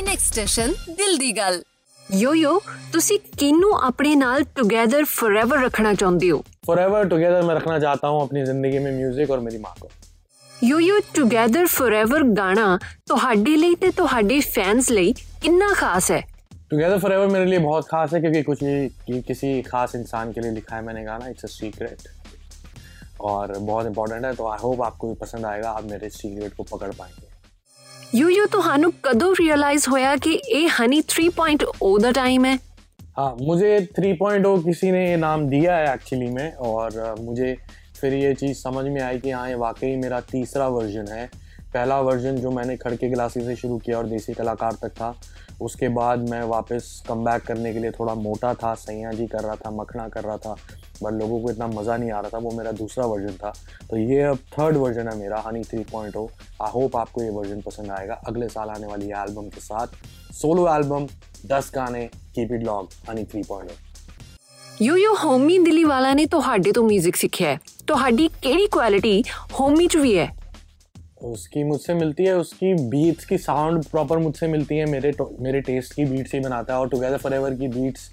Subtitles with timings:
[0.00, 1.62] Station ਦਿਲ ਦੀ ਗੱਲ
[2.08, 2.60] ਯੋ ਯੋ
[2.92, 8.20] ਤੁਸੀਂ ਕਿਨੂੰ ਆਪਣੇ ਨਾਲ ਟੁਗੇਦਰ ਫੋਰਐਵਰ ਰੱਖਣਾ ਚਾਹੁੰਦੇ ਹੋ फॉर टुगेदर मैं रखना चाहता हूँ
[8.20, 9.88] अपनी ज़िंदगी में म्यूज़िक और मेरी माँ को
[10.50, 12.64] ਯੋ ਯੋ ਟੁਗੇਦਰ ਫੋਰਐਵਰ ਗਾਣਾ
[13.06, 15.12] ਤੁਹਾਡੇ ਲਈ ਤੇ ਤੁਹਾਡੇ ਫੈਨਸ ਲਈ
[15.42, 16.22] ਕਿੰਨਾ ਖਾਸ ਹੈ
[16.70, 18.72] टुगेदर फॉर मेरे लिए बहुत खास है क्योंकि कुछ भी
[19.02, 22.08] कि, किसी खास इंसान के लिए लिखा है मैंने गाना इट्स अ सीक्रेट
[23.24, 26.68] और बहुत इंपॉर्टेंट है तो आई होप आपको भी पसंद आएगा आप मेरे सीक्रेट को
[26.68, 27.29] पकड़ पाएंगे
[28.14, 32.56] ਯੋ ਯੋ ਤੁਹਾਨੂੰ ਕਦੋਂ ਰਿਅਲਾਈਜ਼ ਹੋਇਆ ਕਿ ਇਹ ਹਨੀ 3.0 ਦਾ ਟਾਈਮ ਹੈ
[33.18, 37.46] हाँ मुझे 3.0 किसी ने ये नाम दिया है एक्चुअली में और अ, मुझे
[38.00, 41.22] फिर ये चीज़ समझ में आई कि हाँ ये वाकई मेरा तीसरा वर्जन है
[41.74, 45.08] पहला वर्जन जो मैंने खड़के क्लासी से शुरू किया और देसी कलाकार तक था
[45.62, 49.42] उसके बाद मैं वापस कम बैक करने के लिए थोड़ा मोटा था सैया जी कर
[49.42, 50.54] रहा था मखना कर रहा था
[51.02, 53.52] बट लोगों को इतना मज़ा नहीं आ रहा था वो मेरा दूसरा वर्जन था
[53.90, 56.26] तो ये अब थर्ड वर्जन है मेरा हनी 3.0
[56.62, 59.98] आई होप आपको ये वर्जन पसंद आएगा अगले साल आने वाली ये एल्बम के साथ
[60.34, 61.06] सोलो एल्बम
[61.48, 63.84] दस गाने कीप इट लॉग हनी 3.0
[64.80, 69.22] ਯੋ ਯੋ ਹੋਮੀ ਦਿੱਲੀ ਵਾਲਾ ਨੇ ਤੁਹਾਡੇ ਤੋਂ 뮤직 ਸਿੱਖਿਆ ਹੈ ਤੁਹਾਡੀ ਕਿਹੜੀ ਕੁਆਲਿਟੀ
[69.54, 70.28] ਹੋਮੀ ਚ ਵੀ ਹੈ
[71.18, 75.60] उसकी मुझसे मिलती है उसकी बीट्स की साउंड प्रॉपर मुझसे मिलती है मेरे तो, मेरे
[75.62, 78.10] टेस्ट की बीट्स ही बनाता है और टुगेदर फॉर की बीट्स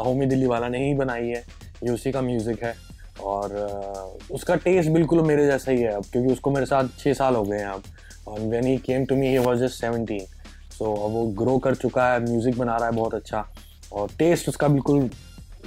[0.00, 1.42] होमी दिल्ली वाला ने ही बनाई है
[1.84, 2.74] ये उसी का म्यूज़िक है
[3.22, 7.14] और अ, उसका टेस्ट बिल्कुल मेरे जैसा ही है अब क्योंकि उसको मेरे साथ छः
[7.14, 7.82] साल हो गए हैं अब
[8.28, 10.26] और when he came to me he was just seventeen
[10.72, 13.44] so अब वो ग्रो कर चुका है म्यूज़िक बना रहा है बहुत अच्छा
[13.92, 15.08] और टेस्ट उसका बिल्कुल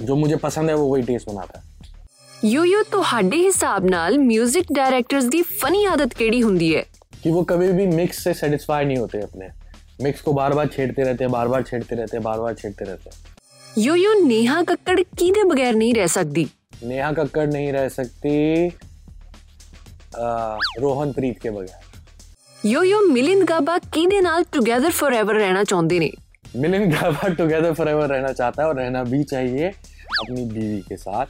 [0.02, 1.66] जो मुझे पसंद है वो वही टेस्ट बनाता है
[2.28, 6.82] ਯੋ ਯੋ ਤੁਹਾਡੇ ਹਿਸਾਬ ਨਾਲ 뮤직 ਡਾਇਰੈਕਟਰਸ ਦੀ ਫਨੀ ਆਦਤ ਕਿਹੜੀ ਹੁੰਦੀ ਹੈ
[7.22, 9.46] कि वो कभी भी मिक्स से सेटिस्फाई नहीं होते अपने
[10.00, 12.84] मिक्स को बार बार छेड़ते रहते हैं बार बार छेड़ते रहते हैं बार बार छेड़ते
[12.84, 13.16] रहते हैं
[13.77, 16.45] यू यू नेहा कक्कड़ कीधे बगैर नहीं रह सकती।
[16.83, 18.67] नेहा कक्कड़ नहीं रह सकती
[20.81, 26.11] रोहन प्रीत के बगैर। यो यो मिलिंद गाबा कीधे नाल टुगेदर फॉरएवर रहना चाहते ने?
[26.55, 31.25] मिलिंद गाबा टुगेदर फॉरएवर रहना चाहता है और रहना भी चाहिए अपनी बीवी के साथ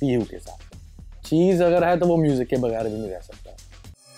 [0.00, 3.56] पीयू के साथ। चीज़ अगर है तो वो म्यूज़िक के बगैर भी नहीं रह सकता।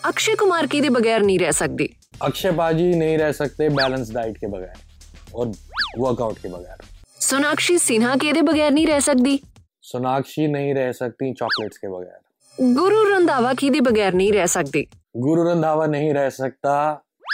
[0.09, 1.89] अक्षय कुमार कीधे बगैर नहीं रह सकती।
[2.23, 5.53] अक्षय बाजी नहीं रह सकते बैलेंस डाइट के बगैर और
[5.99, 6.87] वर्कआउट के बगैर।
[7.29, 9.41] सोनाक्षी सिन्हा के बगैर नहीं रह सकती।
[9.83, 14.83] सोनाक्षी नहीं रह सकती चॉकलेट्स के बगैर। गुरु रंधावा किदे बगैर नहीं रह सकती।
[15.17, 16.75] गुरु रंधावा नहीं रह सकता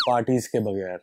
[0.09, 0.99] पार्टीज़ के बगैर।